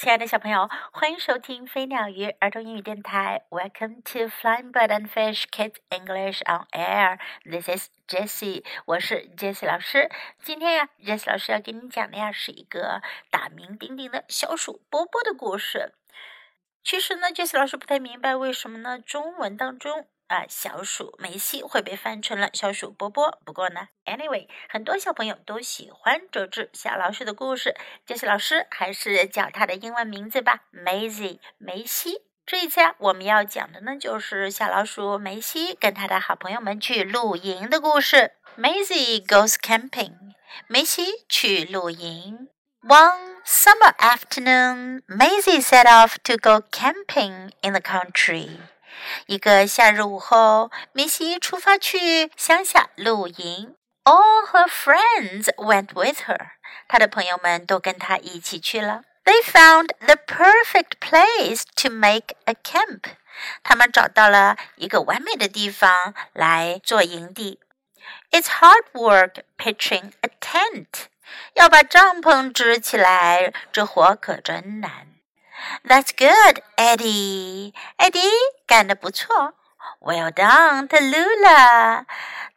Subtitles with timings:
[0.00, 3.44] 亲爱的小朋友，欢迎收听飞鸟鱼儿童英语电台。
[3.50, 7.18] Welcome to Flying Bird and Fish Kids English on Air.
[7.44, 10.10] This is Jessie，我是 Jessie 老师。
[10.42, 15.92] 今天呀，Jessie 老师要给你讲的呀是一个大名鼎鼎的小鼠波波的故事。
[16.82, 18.98] 其实呢，Jessie 老师不太明白为什么呢？
[18.98, 20.08] 中文当中。
[20.30, 23.40] 啊，小鼠梅西会被翻成了小鼠波波。
[23.44, 27.74] 不过呢，anyway，很多小朋友都喜欢这只小老鼠的故事。
[28.06, 32.22] 杰西老师还是叫它的英文名字吧，Maisie，梅西。
[32.46, 38.34] 这一次啊，我们要讲的呢，就是小老鼠梅西跟他的好朋友们去露营的故事。
[38.56, 40.14] Maisie goes camping，
[40.68, 42.48] 梅西去露营。
[42.82, 48.58] One summer afternoon, Maisie set off to go camping in the country.
[49.26, 53.76] 一个夏日午后，梅西出发去乡下露营。
[54.04, 56.52] All her friends went with her。
[56.88, 59.02] 她的朋友们都跟她一起去了。
[59.24, 63.02] They found the perfect place to make a camp。
[63.62, 67.60] 他们找到了一个完美的地方来做营地。
[68.30, 71.06] It's hard work pitching a tent。
[71.54, 75.09] 要把帐篷支起来，这活可真难。
[75.83, 77.73] That's good, Eddie.
[77.97, 78.31] Eddie
[78.67, 79.53] 干得不错。
[80.01, 82.05] Well done, Tallulah.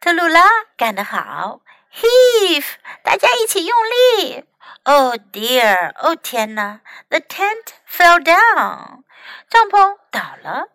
[0.01, 1.61] Tallulah 干得好。
[1.93, 2.65] Heave，
[3.03, 4.45] 大家一起用力。
[4.83, 6.81] Oh dear，哦天哪！
[7.09, 9.03] The tent fell down，
[9.49, 10.69] 帐篷倒了。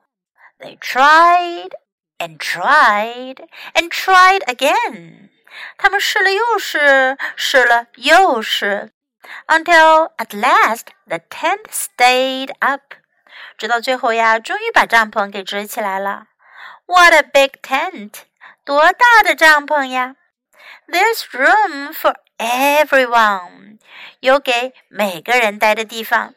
[0.59, 1.70] They tried
[2.19, 5.31] and tried and tried again，
[5.79, 8.93] 他们试了又试，试了又试。
[9.47, 12.95] until at last the tent stayed up.
[13.57, 16.27] 直到最后呀，终于把帐篷给支起来了。
[16.87, 18.23] What a big tent！
[18.65, 20.17] 多大的帐篷呀！
[20.87, 23.79] There's room for everyone，
[24.20, 26.34] 有给每个人待的地方。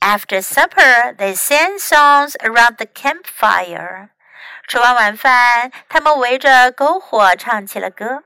[0.00, 4.10] After supper, they sang songs around the campfire.
[4.68, 8.22] 吃完晚饭，他们围着篝火唱起了歌。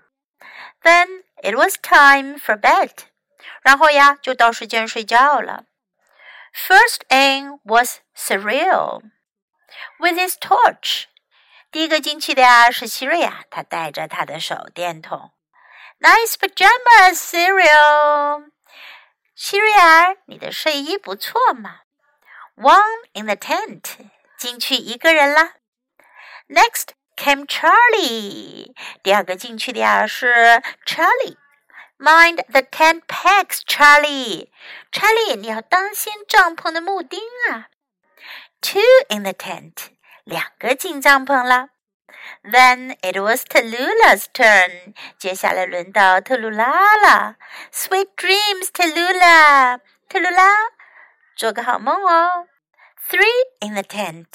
[0.83, 2.91] Then it was time for bed.
[3.62, 5.66] 然后呀，就到时间睡觉了。
[6.53, 9.03] First in was Cyril
[10.00, 11.06] with his torch。
[11.70, 15.31] 第一个进去的呀是希瑞亚，他带着他的手电筒。
[16.00, 18.52] Nice pajamas, Cyril。
[19.36, 21.81] 希瑞尔，你的睡衣不错嘛。
[22.56, 25.54] One in the tent，进去一个人啦。
[26.48, 28.74] Next came Charlie。
[29.04, 31.38] 第二个进去的呀是 Charlie。
[32.00, 34.50] Mind the tent pegs, Charlie.
[34.91, 37.19] Charlie，你要当心帐篷的木钉
[37.50, 37.69] 啊。
[38.62, 39.74] Two in the tent，
[40.24, 41.69] 两个进帐篷了。
[42.44, 47.38] Then it was Tallulah's turn，接下来轮到特鲁拉了。
[47.74, 50.52] Sweet dreams, Tallulah，特鲁拉，
[51.36, 52.47] 做个好梦哦。
[53.09, 54.28] Three in the tent，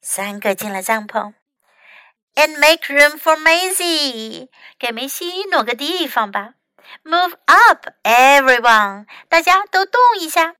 [0.00, 1.34] 三个进了帐篷。
[2.34, 4.48] And make room for Maisy，
[4.78, 6.54] 给梅西挪个地方吧。
[7.04, 9.06] Move up, everyone！
[9.28, 10.54] 大家都动一下。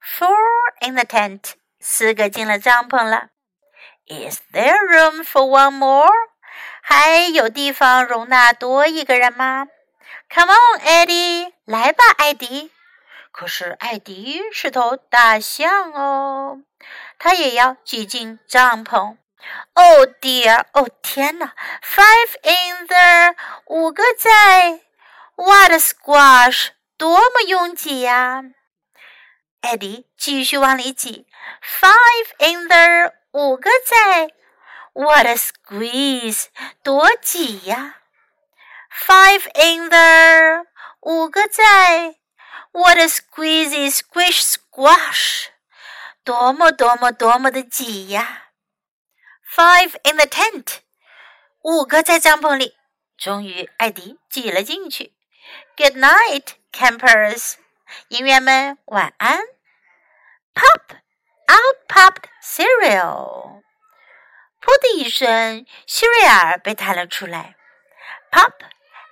[0.00, 0.36] Four
[0.80, 3.28] in the tent，四个进了帐篷了。
[4.06, 6.10] Is there room for one more？
[6.82, 9.66] 还有地方容纳多一个人吗
[10.32, 11.52] ？Come on, Eddie！
[11.64, 12.70] 来吧，艾迪。
[13.32, 16.60] 可是艾迪是头大象哦，
[17.18, 19.18] 他也要挤进帐篷。
[19.74, 20.64] Oh dear！
[20.72, 21.52] 哦天哪
[21.82, 23.34] ！Five in there，
[23.66, 24.80] 五个在。
[25.36, 26.70] What a squash！
[26.96, 28.42] 多么拥挤呀！
[29.60, 31.26] 艾迪继续往里挤。
[31.62, 34.32] Five in there，五个在。
[34.94, 36.46] What a squeeze！
[36.82, 37.96] 多挤呀
[38.90, 40.64] ！Five in there，
[41.00, 42.16] 五个在。
[42.72, 45.48] What a squeezy squish squash！
[46.24, 48.52] 多么多么多么的挤呀
[49.54, 50.78] ！Five in the tent，
[51.60, 52.74] 五个在帐篷里。
[53.18, 55.15] 终于，艾迪挤了进去。
[55.76, 57.56] Good night, campers.
[58.08, 59.40] 营员们晚安。
[60.54, 60.96] Pop,
[61.50, 63.62] out popped Cyril.
[64.62, 67.56] 噗的一声，希瑞尔被弹了出来。
[68.30, 68.54] Pop,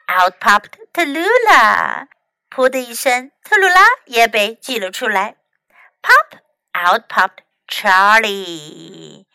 [0.08, 2.06] out popped Tallulah.
[2.48, 5.36] 噗的一声，特鲁拉也被挤了出来。
[6.00, 6.38] Pop,
[6.72, 9.26] out popped Charlie.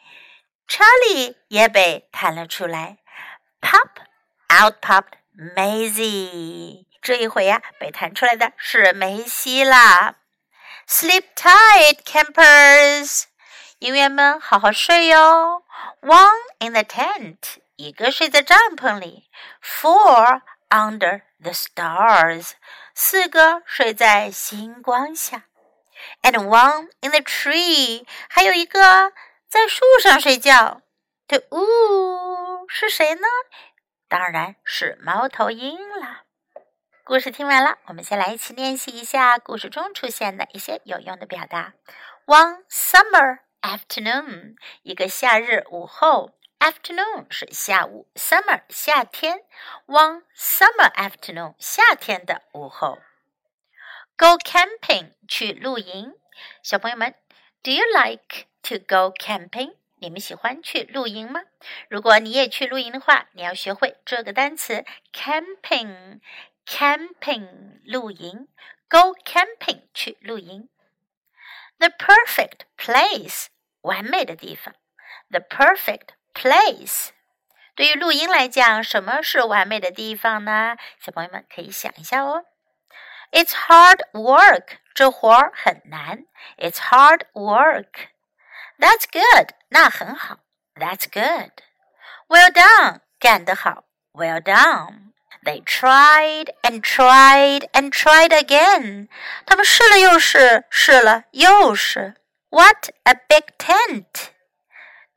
[0.68, 2.98] Charlie 也被弹了出来。
[3.62, 4.00] Pop,
[4.52, 5.14] out popped
[5.56, 6.88] Maisy.
[7.02, 10.16] 这一回呀，被弹出来的是梅西啦。
[10.88, 13.24] Sleep tight, campers！
[13.80, 15.64] 营员们好好睡哟。
[16.02, 17.38] One in the tent，
[17.78, 19.30] 一个睡在帐篷里。
[19.64, 22.52] Four under the stars，
[22.94, 25.44] 四个睡在星光下。
[26.22, 29.14] and one in the tree，还有一个
[29.48, 30.82] 在树上睡觉。
[31.28, 33.28] 的呜是谁呢？
[34.08, 36.09] 当然是猫头鹰了。
[37.10, 41.74] 故事听完了，我们先来一起练习一下故事中出现的一些有用的表达。
[42.28, 44.54] One summer afternoon，
[44.84, 46.38] 一个夏日午后。
[46.60, 49.42] Afternoon 是下午，summer 夏天。
[49.88, 53.00] One summer afternoon，夏天的午后。
[54.16, 56.14] Go camping 去露营。
[56.62, 57.16] 小朋友们
[57.64, 59.74] ，Do you like to go camping？
[59.96, 61.42] 你们喜欢去露营吗？
[61.90, 66.20] 如果你也去露营的话，你要学会这个单词 camping。
[66.69, 68.49] camping 露营，
[68.89, 70.69] go camping 去露营。
[71.79, 73.47] The perfect place
[73.83, 74.75] 完美的地方。
[75.31, 77.09] The perfect place
[77.75, 80.77] 对于露营来讲，什么是完美的地方呢？
[81.01, 82.45] 小朋友们可以想一下哦。
[83.33, 86.27] It's hard work，这活儿很难。
[86.57, 90.39] It's hard work。That's good，那很好。
[90.75, 93.85] That's good。Well done，干得好。
[94.13, 95.08] Well done。
[95.49, 99.09] They tried and tried and tried again。
[99.45, 102.15] 他们试了又试，试了又试。
[102.49, 104.31] What a big tent！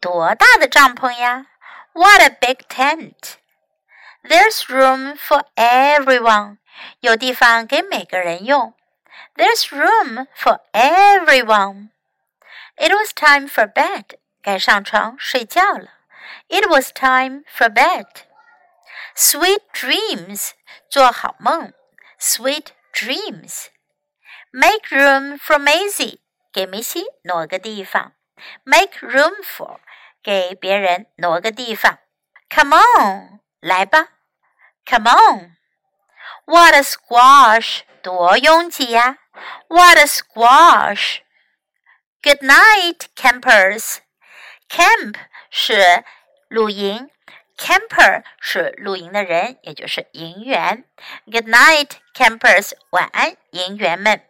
[0.02, 1.48] 多大的帐篷呀？
[1.94, 3.36] What a big tent!
[4.24, 6.58] There's room for everyone.
[7.00, 8.74] 有地方给每个人用。
[9.36, 11.90] There's room for everyone.
[12.76, 14.18] It was time for bed.
[14.42, 15.94] 该上床睡觉了。
[16.50, 18.08] It was time for bed.
[19.15, 20.53] Sweet dreams.
[20.89, 21.73] 做好梦
[22.19, 23.67] ，sweet dreams.
[24.51, 26.21] Make room for Maisy，
[26.53, 28.13] 给梅西挪个地方。
[28.65, 29.79] Make room for.
[30.23, 31.99] 给别人挪个地方。
[32.51, 33.41] Come on.
[33.61, 34.09] 来吧。
[34.85, 35.57] Come on.
[36.45, 39.19] What a squash, 多拥挤呀!
[39.69, 41.21] What a squash.
[42.21, 43.99] Good night, campers.
[44.69, 45.15] Camp
[45.51, 46.05] 是
[46.49, 47.12] 露营。
[47.63, 50.85] ，camper 是露营的人，也就是营员。
[51.27, 52.73] Good night, campers。
[52.91, 54.23] 晚安，营员们。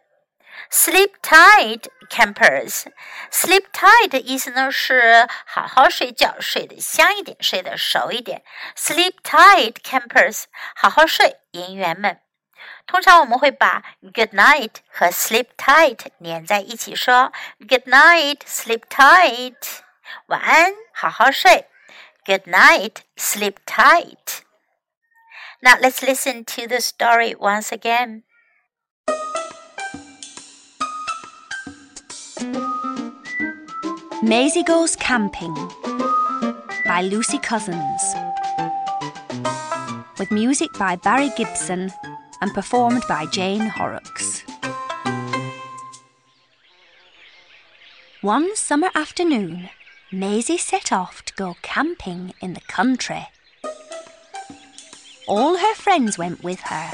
[0.69, 2.85] Sleep tight, campers.
[3.31, 8.43] Sleep tight 的意思呢是好好睡觉，睡得香一点，睡得熟一点。
[8.77, 10.43] Sleep tight, campers.
[10.75, 12.19] 好好睡，营员们。
[12.85, 17.33] 通常我们会把 good night 和 sleep tight 连在一起说。
[17.59, 19.55] Good night, sleep tight.
[20.27, 21.67] 晚安，好好睡。
[22.25, 24.45] Good night, sleep tight.
[25.61, 28.23] Now let's listen to the story once again.
[34.23, 35.53] Maisy Goes Camping
[36.85, 38.01] by Lucy Cousins.
[40.17, 41.91] With music by Barry Gibson
[42.39, 44.43] and performed by Jane Horrocks.
[48.21, 49.69] One summer afternoon,
[50.13, 53.29] Maisy set off to go camping in the country.
[55.27, 56.91] All her friends went with her.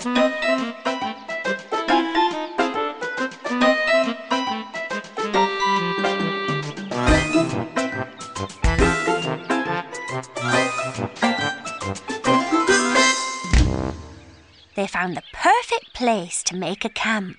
[14.75, 17.35] they found the perfect place to make a camp.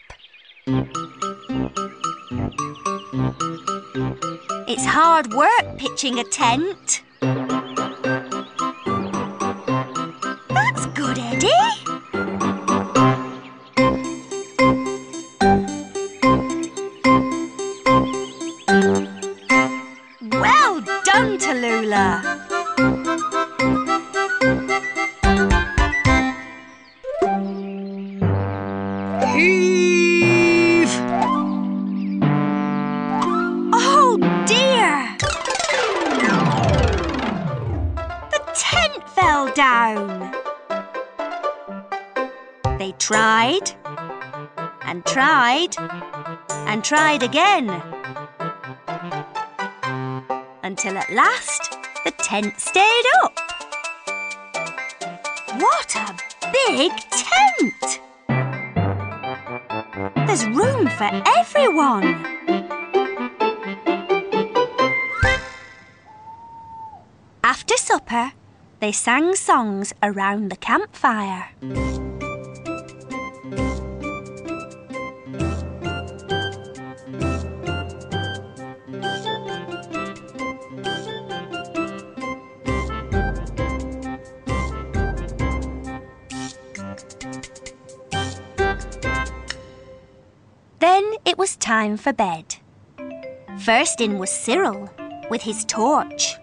[4.90, 7.02] Hard work pitching a tent.
[39.54, 40.34] Down.
[42.78, 43.70] They tried
[44.82, 45.76] and tried
[46.66, 47.70] and tried again
[50.62, 53.38] until at last the tent stayed up.
[55.58, 56.16] What a
[56.52, 58.00] big tent!
[60.26, 62.26] There's room for everyone.
[67.42, 68.32] After supper,
[68.80, 71.50] they sang songs around the campfire.
[90.78, 92.56] Then it was time for bed.
[93.60, 94.88] First in was Cyril
[95.28, 96.39] with his torch.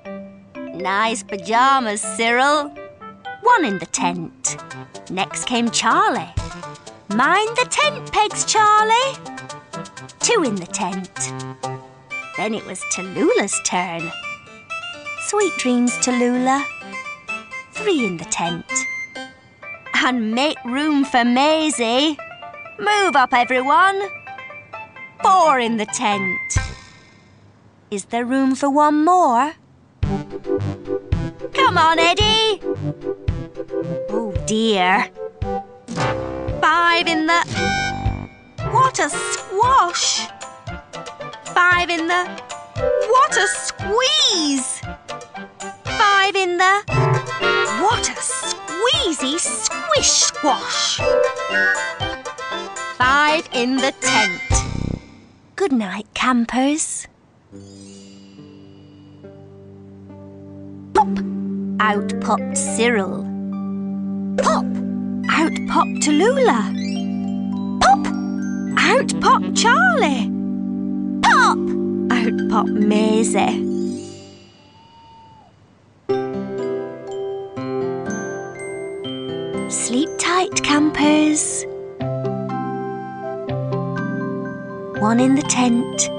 [0.78, 2.70] Nice pajamas, Cyril.
[3.42, 4.58] One in the tent.
[5.10, 6.30] Next came Charlie.
[7.10, 9.18] Mind the tent pegs, Charlie.
[10.20, 11.34] Two in the tent.
[12.38, 14.12] Then it was Tallulah's turn.
[15.22, 16.64] Sweet dreams, Tallulah.
[17.72, 18.72] Three in the tent.
[19.96, 22.18] And make room for Maisy.
[22.78, 24.00] Move up, everyone.
[25.24, 26.38] Four in the tent.
[27.90, 29.56] Is there room for one more?
[31.68, 32.62] Come on, Eddie.
[34.10, 35.10] Oh dear.
[36.62, 37.42] Five in the.
[38.72, 40.30] What a squash!
[41.54, 42.24] Five in the.
[43.10, 44.80] What a squeeze!
[45.84, 46.84] Five in the.
[47.84, 51.02] What a squeezy squish squash!
[52.98, 54.42] Five in the tent.
[55.58, 57.08] Good night, campers.
[60.94, 61.37] Pop!
[61.80, 63.24] Out popped Cyril.
[64.42, 64.66] Pop!
[65.30, 66.74] Out popped Tallulah.
[67.82, 68.08] Pop!
[68.80, 70.32] Out popped Charlie.
[71.22, 71.60] Pop!
[72.12, 73.64] Out popped Maisy.
[79.70, 81.64] Sleep tight, campers.
[85.00, 86.10] One in the tent.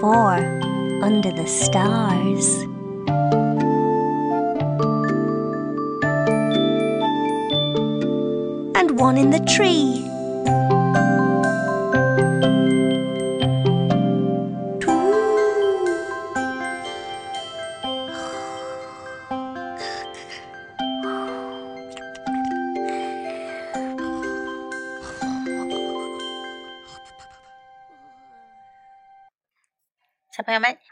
[0.00, 0.63] Four
[1.04, 2.48] under the stars.
[8.74, 10.04] And one in the tree.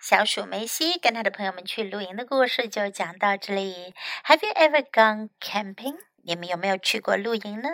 [0.02, 3.94] 小鼠梅西跟他的朋友们去露营的故事就讲到这里。
[4.24, 5.96] Have you ever gone camping？
[6.24, 7.68] 你们有没有去过露营呢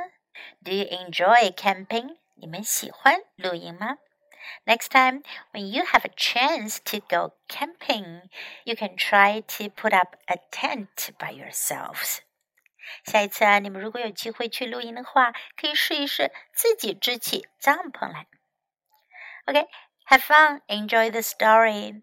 [0.62, 2.18] ？Do you enjoy camping？
[2.34, 3.96] 你们喜欢露营吗
[4.66, 8.28] ？Next time, when you have a chance to go camping,
[8.64, 12.18] you can try to put up a tent by yourselves.
[13.06, 18.26] 下一次啊，你们如果有机会去露营的话，可以试一试自己支起帐篷来。
[19.46, 19.66] OK,
[20.08, 22.02] have fun, enjoy the story.